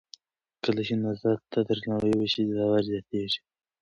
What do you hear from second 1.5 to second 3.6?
ته درناوی وشي، باور زیاتېږي.